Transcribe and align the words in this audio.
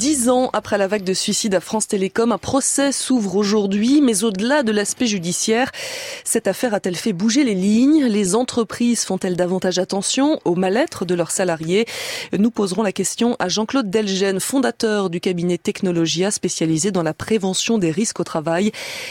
Dix 0.00 0.28
ans 0.28 0.48
après 0.52 0.78
la 0.78 0.86
vague 0.86 1.02
de 1.02 1.12
suicides 1.12 1.56
à 1.56 1.60
France 1.60 1.88
Télécom, 1.88 2.30
un 2.30 2.38
procès 2.38 2.92
s'ouvre 2.92 3.34
aujourd'hui, 3.34 4.00
mais 4.00 4.22
au-delà 4.22 4.62
de 4.62 4.70
l'aspect 4.70 5.08
judiciaire, 5.08 5.72
cette 6.22 6.46
affaire 6.46 6.72
a-t-elle 6.72 6.94
fait 6.94 7.12
bouger 7.12 7.42
les 7.42 7.56
lignes? 7.56 8.04
Les 8.04 8.36
entreprises 8.36 9.02
font-elles 9.02 9.34
davantage 9.34 9.80
attention 9.80 10.38
au 10.44 10.54
mal-être 10.54 11.04
de 11.04 11.16
leurs 11.16 11.32
salariés? 11.32 11.84
Nous 12.32 12.52
poserons 12.52 12.84
la 12.84 12.92
question 12.92 13.34
à 13.40 13.48
Jean-Claude 13.48 13.90
Delgen, 13.90 14.38
fondateur 14.38 15.10
du 15.10 15.18
cabinet 15.18 15.58
Technologia, 15.58 16.30
spécialisé 16.30 16.92
dans 16.92 17.02
la 17.02 17.12
prévention 17.12 17.76
des 17.76 17.90
risques 17.90 18.20
au 18.20 18.24
travail. 18.24 18.70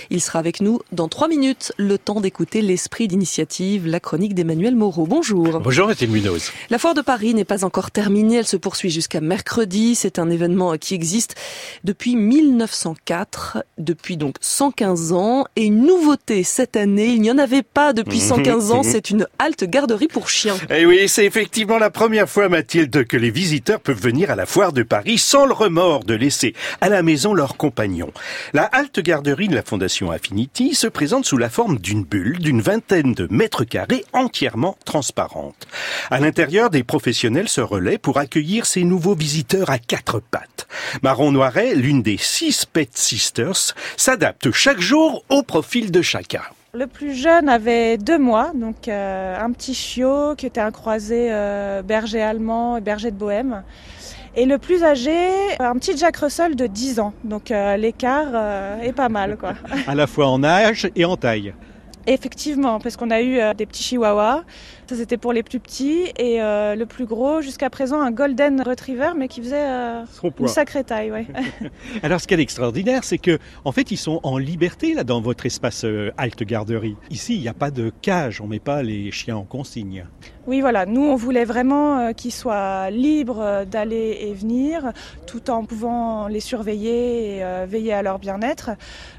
Il 0.10 0.22
sera 0.22 0.40
avec 0.40 0.62
nous 0.62 0.80
dans 0.94 1.10
trois 1.10 1.28
minutes, 1.28 1.74
le 1.76 1.98
temps 1.98 2.22
d'écouter 2.22 2.62
l'esprit 2.62 3.10
d'initiative, 3.10 3.88
la 3.88 4.00
chronique 4.00 4.36
d'Emmanuel 4.36 4.78
Moreau. 4.78 5.06
Bonjour. 5.06 5.60
Bonjour 5.60 5.88
Mathilde 5.88 6.14
Munoz. 6.14 6.50
La 6.70 6.78
foire 6.78 6.94
de 6.94 7.02
Paris 7.02 7.34
n'est 7.34 7.44
pas 7.44 7.66
encore 7.66 7.92
terminée, 7.92 8.38
elle 8.38 8.48
se 8.48 8.56
poursuit 8.56 8.90
jusqu'à 8.90 9.20
mercredi. 9.20 9.94
C'est 9.94 10.18
un 10.18 10.30
événement 10.30 10.77
qui 10.78 10.94
existe 10.94 11.36
depuis 11.84 12.16
1904, 12.16 13.64
depuis 13.78 14.18
donc 14.18 14.36
115 14.42 15.12
ans. 15.14 15.46
Et 15.56 15.66
une 15.66 15.86
nouveauté 15.86 16.44
cette 16.44 16.76
année, 16.76 17.08
il 17.08 17.22
n'y 17.22 17.32
en 17.32 17.38
avait 17.38 17.64
pas 17.64 17.94
depuis 17.94 18.20
115 18.28 18.72
ans, 18.72 18.84
c'est 18.84 19.10
une 19.10 19.28
halte 19.40 19.64
garderie 19.64 20.08
pour 20.08 20.30
chiens. 20.30 20.58
Eh 20.70 20.86
oui, 20.86 21.08
c'est 21.08 21.26
effectivement 21.26 21.78
la 21.78 21.90
première 21.90 22.30
fois, 22.30 22.50
Mathilde, 22.50 23.06
que 23.06 23.18
les 23.18 23.32
visiteurs 23.32 23.80
peuvent 23.80 24.02
venir 24.02 24.32
à 24.32 24.36
la 24.36 24.46
foire 24.46 24.74
de 24.74 24.84
Paris 24.84 25.18
sans 25.18 25.46
le 25.46 25.54
remords 25.54 26.04
de 26.04 26.14
laisser 26.14 26.54
à 26.82 26.90
la 26.90 27.04
maison 27.04 27.34
leurs 27.34 27.58
compagnons. 27.58 28.12
La 28.54 28.64
halte 28.64 29.00
garderie 29.00 29.48
de 29.48 29.56
la 29.56 29.64
Fondation 29.64 30.12
Affinity 30.12 30.76
se 30.76 30.88
présente 30.88 31.26
sous 31.26 31.38
la 31.38 31.50
forme 31.50 31.78
d'une 31.80 32.04
bulle 32.04 32.40
d'une 32.40 32.62
vingtaine 32.62 33.14
de 33.14 33.28
mètres 33.30 33.64
carrés 33.64 34.06
entièrement 34.14 34.78
transparente. 34.86 35.68
À 36.10 36.20
l'intérieur, 36.20 36.70
des 36.70 36.84
professionnels 36.84 37.50
se 37.50 37.62
relaient 37.62 37.98
pour 37.98 38.18
accueillir 38.18 38.66
ces 38.66 38.84
nouveaux 38.84 39.16
visiteurs 39.16 39.70
à 39.70 39.80
quatre 39.80 40.20
pattes. 40.20 40.67
Marron 41.02 41.32
Noiret, 41.32 41.76
l'une 41.76 42.02
des 42.02 42.18
six 42.18 42.66
Pet 42.66 42.90
Sisters, 42.96 43.76
s'adapte 43.96 44.52
chaque 44.52 44.80
jour 44.80 45.24
au 45.30 45.44
profil 45.44 45.92
de 45.92 46.02
chacun. 46.02 46.42
Le 46.74 46.86
plus 46.86 47.16
jeune 47.16 47.50
avait 47.50 47.98
deux 47.98 48.20
mois, 48.20 48.52
donc 48.54 48.88
euh, 48.88 49.36
un 49.40 49.52
petit 49.52 49.74
chiot 49.74 50.36
qui 50.36 50.46
était 50.46 50.62
un 50.62 50.72
croisé 50.72 51.30
euh, 51.32 51.82
berger 51.82 52.22
allemand 52.22 52.78
et 52.78 52.82
berger 52.82 53.10
de 53.10 53.16
bohème. 53.16 53.64
Et 54.36 54.46
le 54.46 54.60
plus 54.60 54.84
âgé, 54.84 55.18
un 55.60 55.74
petit 55.74 55.98
Jack 55.98 56.18
Russell 56.18 56.56
de 56.56 56.68
10 56.68 57.00
ans. 57.00 57.14
Donc 57.24 57.50
euh, 57.50 57.78
l'écart 57.78 58.80
est 58.84 58.94
pas 58.94 59.10
mal. 59.10 59.38
Quoi. 59.38 59.54
à 59.88 59.96
la 59.96 60.06
fois 60.06 60.28
en 60.28 60.44
âge 60.44 60.88
et 60.96 61.06
en 61.06 61.18
taille. 61.18 61.54
Effectivement, 62.08 62.80
parce 62.80 62.98
qu'on 62.98 63.12
a 63.12 63.22
eu 63.22 63.40
des 63.56 63.66
petits 63.66 63.84
chihuahuas 63.84 64.44
ça, 64.90 64.96
c'était 64.96 65.18
pour 65.18 65.34
les 65.34 65.44
plus 65.44 65.60
petits. 65.60 66.14
Et 66.18 66.42
euh, 66.42 66.76
le 66.76 66.86
plus 66.86 67.06
gros, 67.06 67.42
jusqu'à 67.42 67.70
présent, 67.70 68.00
un 68.00 68.12
Golden 68.12 68.62
Retriever, 68.62 69.12
mais 69.18 69.28
qui 69.28 69.42
faisait 69.42 69.68
euh, 69.68 70.06
une 70.40 70.48
sacrée 70.48 70.86
taille. 70.86 71.12
Ouais. 71.12 71.28
Alors, 72.04 72.22
ce 72.22 72.28
qui 72.28 72.34
est 72.34 72.40
extraordinaire, 72.40 73.04
c'est 73.04 73.18
que, 73.18 73.38
en 73.66 73.74
fait, 73.74 73.92
ils 73.92 73.98
sont 73.98 74.22
en 74.24 74.38
liberté 74.38 74.94
là 74.94 75.04
dans 75.04 75.20
votre 75.20 75.46
espace 75.46 75.84
euh, 75.84 76.12
halte 76.18 76.42
garderie. 76.44 76.96
Ici, 77.10 77.36
il 77.36 77.42
n'y 77.42 77.50
a 77.50 77.54
pas 77.54 77.70
de 77.70 77.92
cage, 78.02 78.40
on 78.40 78.48
met 78.48 78.60
pas 78.60 78.82
les 78.82 79.12
chiens 79.12 79.36
en 79.36 79.44
consigne. 79.44 80.06
Oui, 80.46 80.62
voilà. 80.62 80.86
Nous, 80.86 81.04
on 81.04 81.16
voulait 81.18 81.44
vraiment 81.44 82.14
qu'ils 82.14 82.32
soient 82.32 82.90
libres 82.90 83.66
d'aller 83.70 84.20
et 84.22 84.34
venir, 84.34 84.94
tout 85.26 85.50
en 85.50 85.66
pouvant 85.66 86.30
les 86.30 86.40
surveiller 86.40 87.40
et 87.40 87.66
veiller 87.68 87.92
à 87.92 88.02
leur 88.02 88.18
bien-être. 88.18 88.70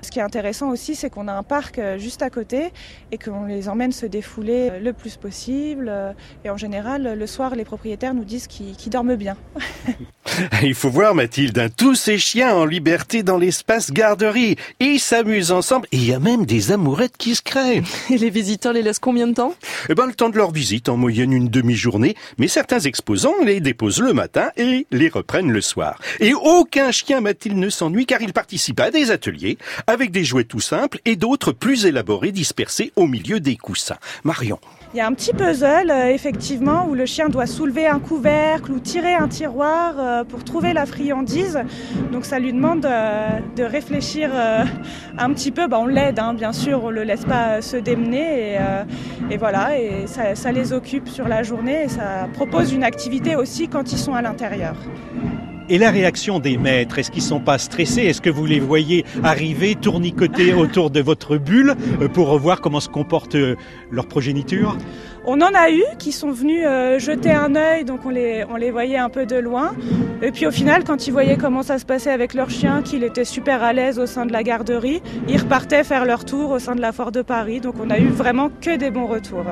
Ce 0.01 0.11
qui 0.11 0.21
est 0.21 0.23
intéressant 0.23 0.71
aussi, 0.71 0.95
c'est 0.95 1.11
qu'on 1.11 1.29
a 1.29 1.35
un 1.35 1.43
parc 1.43 1.79
juste 1.99 2.23
à 2.23 2.31
côté 2.31 2.73
et 3.11 3.19
qu'on 3.19 3.47
les 3.47 3.69
emmène 3.69 3.93
se 3.93 4.07
défouler 4.07 4.81
le 4.81 4.93
plus 4.93 5.17
possible 5.17 5.89
euh, 5.89 6.13
et 6.45 6.51
en 6.51 6.57
général, 6.57 7.19
le 7.19 7.27
soir, 7.27 7.55
les 7.55 7.65
propriétaires 7.65 8.15
nous 8.15 8.25
disent 8.25 8.47
qu'ils 8.47 8.91
dorment 8.91 9.17
bien. 9.17 9.37
Il 10.63 10.75
faut 10.75 10.91
voir, 10.91 11.15
Mathilde, 11.15 11.59
hein, 11.59 11.69
tous 11.75 11.95
ces 11.95 12.19
chiens 12.19 12.55
en 12.55 12.65
liberté 12.65 13.23
dans 13.23 13.39
l'espace 13.39 13.93
garderie. 13.93 14.57
Ils 14.81 15.01
s'amusent 15.01 15.53
ensemble. 15.53 15.87
Et 15.93 15.97
il 15.97 16.07
y 16.07 16.13
a 16.13 16.19
même 16.19 16.47
des 16.47 16.73
amourettes 16.73 17.17
qui 17.17 17.35
se 17.35 17.43
créent. 17.43 17.83
Et 18.11 18.19
les 18.19 18.31
visiteurs 18.31 18.73
les 18.73 18.83
laissent 18.83 18.99
combien 18.99 19.27
de 19.27 19.35
temps? 19.35 19.55
Eh 19.89 19.95
ben, 19.95 20.07
le 20.07 20.15
temps 20.15 20.29
de 20.29 20.37
leur 20.37 20.51
visite, 20.51 20.89
en 20.89 20.97
moyenne 20.97 21.33
une 21.33 21.49
demi-journée. 21.49 22.17
Mais 22.39 22.49
certains 22.49 22.81
exposants 22.81 23.35
les 23.45 23.61
déposent 23.61 24.01
le 24.01 24.13
matin 24.13 24.51
et 24.57 24.87
les 24.91 25.09
reprennent 25.09 25.51
le 25.51 25.61
soir. 25.61 26.01
Et 26.21 26.35
aucun 26.35 26.91
chien, 26.91 27.21
Mathilde, 27.21 27.57
ne 27.57 27.71
s'ennuie 27.71 28.07
car 28.07 28.23
il 28.23 28.33
participe 28.33 28.81
à 28.81 28.91
des 28.91 29.11
ateliers 29.11 29.59
avec 29.87 30.11
des 30.11 30.25
jouets 30.25 30.45
tout 30.45 30.61
simples 30.61 31.01
et 31.05 31.17
d'autres 31.17 31.53
plus 31.53 31.87
élaborés 31.87 32.33
dispersés 32.33 32.93
au 32.97 33.07
milieu 33.07 33.41
des 33.41 33.57
coussins. 33.57 33.99
Marion. 34.25 34.59
Il 34.95 34.97
y 34.97 35.01
a 35.03 35.07
un 35.07 35.13
petit 35.13 35.35
puzzle, 35.35 35.91
euh, 35.91 36.09
effectivement, 36.15 36.87
où 36.89 36.95
le 36.95 37.05
chien 37.05 37.29
doit 37.29 37.47
soulever 37.47 37.87
un 37.87 37.99
couvercle 37.99 38.73
ou 38.73 38.81
tirer 38.81 39.15
un 39.15 39.29
tiroir 39.29 39.95
euh, 39.99 40.25
pour 40.25 40.45
trouver 40.45 40.73
la 40.73 40.87
friandise. 40.87 41.59
Donc 42.11 42.25
ça 42.25 42.39
lui 42.39 42.55
demande 42.55 42.87
euh, 42.87 43.39
de 43.55 43.65
réfléchir 43.65 44.31
un 45.19 45.33
petit 45.35 45.51
peu. 45.51 45.67
Bah, 45.67 45.79
on 45.79 45.87
l'aide, 45.87 46.19
hein, 46.19 46.33
bien 46.33 46.53
sûr, 46.53 46.85
on 46.85 46.89
ne 46.89 46.95
le 46.95 47.03
laisse 47.03 47.27
pas 47.27 47.61
se 47.61 47.77
démener. 47.77 48.57
Et, 49.31 49.37
voilà, 49.37 49.79
et 49.79 50.07
ça, 50.07 50.35
ça 50.35 50.53
les 50.53 50.73
occupe 50.73 51.09
sur 51.09 51.29
la 51.29 51.43
journée 51.43 51.85
et 51.85 51.89
ça 51.89 52.29
propose 52.33 52.73
une 52.73 52.85
activité 52.85 53.37
aussi 53.37 53.69
quand 53.69 53.93
ils 53.93 53.99
sont 53.99 54.15
à 54.15 54.23
l'intérieur. 54.23 54.75
Et 55.71 55.77
la 55.77 55.91
réaction 55.91 56.39
des 56.39 56.57
maîtres, 56.57 56.99
est-ce 56.99 57.11
qu'ils 57.11 57.23
sont 57.23 57.41
pas 57.41 57.59
stressés? 57.59 58.03
Est-ce 58.03 58.23
que 58.23 58.31
vous 58.31 58.47
les 58.47 58.59
voyez 58.59 59.05
arriver, 59.23 59.75
tournicoter 59.75 60.55
autour 60.55 60.89
de 60.91 61.01
votre 61.01 61.37
bulle 61.37 61.75
euh, 62.01 62.09
pour 62.09 62.29
revoir 62.29 62.63
comment 62.63 62.81
se 62.81 62.89
comporte 62.89 63.35
euh, 63.35 63.55
leur 63.91 64.07
progéniture? 64.07 64.79
On 65.31 65.43
en 65.43 65.53
a 65.55 65.71
eu 65.71 65.85
qui 65.99 66.13
sont 66.13 66.31
venus 66.31 66.63
euh, 66.65 66.99
jeter 66.99 67.33
un 67.33 67.55
œil, 67.55 67.85
donc 67.85 68.01
on 68.07 68.09
les, 68.09 68.47
on 68.49 68.57
les 68.57 68.71
voyait 68.71 68.97
un 68.97 69.11
peu 69.11 69.27
de 69.27 69.37
loin. 69.37 69.75
Et 70.23 70.31
puis 70.33 70.47
au 70.47 70.51
final, 70.51 70.85
quand 70.85 71.07
ils 71.07 71.11
voyaient 71.11 71.37
comment 71.37 71.63
ça 71.63 71.79
se 71.79 71.85
passait 71.85 72.11
avec 72.11 72.33
leur 72.33 72.49
chien, 72.49 72.81
qu'il 72.81 73.05
était 73.05 73.27
super 73.27 73.63
à 73.63 73.75
l'aise 73.75 73.99
au 73.99 74.07
sein 74.07 74.25
de 74.25 74.33
la 74.33 74.43
garderie, 74.43 75.03
ils 75.29 75.37
repartaient 75.37 75.85
faire 75.85 76.07
leur 76.07 76.25
tour 76.25 76.51
au 76.53 76.59
sein 76.59 76.75
de 76.75 76.81
la 76.81 76.93
Foire 76.93 77.13
de 77.13 77.21
Paris. 77.21 77.61
Donc 77.61 77.75
on 77.79 77.91
a 77.91 77.99
eu 77.99 78.09
vraiment 78.09 78.49
que 78.63 78.75
des 78.77 78.91
bons 78.91 79.07
retours. 79.07 79.45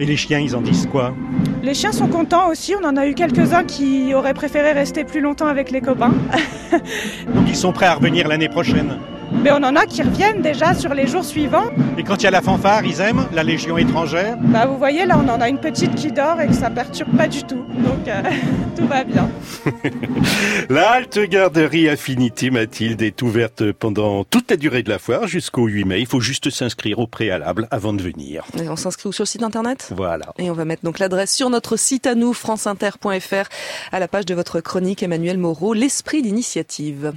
Et 0.00 0.06
les 0.06 0.16
chiens, 0.16 0.38
ils 0.38 0.56
en 0.56 0.62
disent 0.62 0.86
quoi? 0.90 1.14
Les 1.62 1.74
chiens 1.74 1.92
sont 1.92 2.08
contents 2.08 2.48
aussi. 2.48 2.72
On 2.82 2.86
en 2.86 2.96
a 2.96 3.06
eu 3.06 3.12
quelques-uns 3.12 3.64
qui 3.64 4.14
auraient 4.14 4.32
préféré 4.32 4.72
rester 4.72 5.04
plus 5.04 5.20
longtemps 5.20 5.48
avec 5.48 5.70
les 5.70 5.82
copains. 5.82 6.14
Donc 7.34 7.44
ils 7.46 7.56
sont 7.56 7.72
prêts 7.72 7.84
à 7.84 7.92
revenir 7.92 8.28
l'année 8.28 8.48
prochaine? 8.48 8.96
Mais 9.42 9.50
on 9.52 9.56
en 9.56 9.76
a 9.76 9.86
qui 9.86 10.02
reviennent 10.02 10.42
déjà 10.42 10.74
sur 10.74 10.94
les 10.94 11.06
jours 11.06 11.24
suivants. 11.24 11.70
Et 11.96 12.02
quand 12.02 12.16
il 12.16 12.24
y 12.24 12.26
a 12.26 12.30
la 12.30 12.42
fanfare, 12.42 12.84
ils 12.84 13.00
aiment 13.00 13.26
la 13.32 13.42
Légion 13.42 13.78
étrangère? 13.78 14.36
Bah 14.40 14.66
vous 14.66 14.78
voyez, 14.78 15.06
là 15.06 15.18
on 15.18 15.28
en 15.28 15.40
a 15.40 15.48
une 15.48 15.58
petite 15.58 15.94
qui 15.94 16.12
dort 16.12 16.40
et 16.40 16.46
que 16.46 16.54
ça 16.54 16.70
perturbe 16.70 17.16
pas 17.16 17.28
du 17.28 17.42
tout. 17.44 17.64
Donc 17.78 18.06
euh, 18.08 18.22
tout 18.76 18.86
va 18.86 19.04
bien. 19.04 19.28
la 20.70 20.90
halte 20.90 21.18
garderie 21.20 21.88
Affinity 21.88 22.50
Mathilde 22.50 23.02
est 23.02 23.22
ouverte 23.22 23.72
pendant 23.72 24.24
toute 24.24 24.50
la 24.50 24.56
durée 24.56 24.82
de 24.82 24.90
la 24.90 24.98
foire 24.98 25.26
jusqu'au 25.26 25.66
8 25.66 25.84
mai. 25.84 26.00
Il 26.00 26.06
faut 26.06 26.20
juste 26.20 26.50
s'inscrire 26.50 26.98
au 26.98 27.06
préalable 27.06 27.68
avant 27.70 27.92
de 27.92 28.02
venir. 28.02 28.44
Et 28.60 28.68
on 28.68 28.76
s'inscrit 28.76 29.12
sur 29.12 29.22
le 29.22 29.28
site 29.28 29.42
internet? 29.42 29.92
Voilà. 29.96 30.26
Et 30.38 30.50
on 30.50 30.54
va 30.54 30.64
mettre 30.64 30.84
donc 30.84 30.98
l'adresse 30.98 31.34
sur 31.34 31.50
notre 31.50 31.76
site 31.76 32.06
à 32.06 32.14
nous, 32.14 32.32
franceinter.fr, 32.32 33.48
à 33.92 33.98
la 33.98 34.08
page 34.08 34.26
de 34.26 34.34
votre 34.34 34.60
chronique 34.60 35.02
Emmanuel 35.02 35.38
Moreau, 35.38 35.74
l'esprit 35.74 36.22
d'initiative. 36.22 37.12